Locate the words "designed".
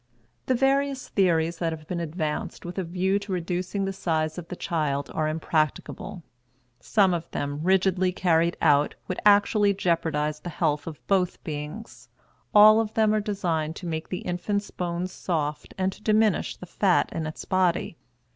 13.21-13.75